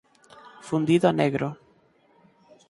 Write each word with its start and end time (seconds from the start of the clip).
Fundido 0.67 1.05
a 1.07 1.15
negro 1.21 1.49